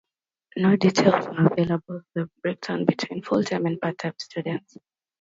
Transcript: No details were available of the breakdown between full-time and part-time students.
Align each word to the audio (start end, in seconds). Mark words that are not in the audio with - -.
No 0.57 0.75
details 0.77 1.27
were 1.27 1.45
available 1.45 1.97
of 1.97 2.05
the 2.15 2.27
breakdown 2.41 2.85
between 2.85 3.21
full-time 3.21 3.67
and 3.67 3.79
part-time 3.79 4.15
students. 4.17 4.75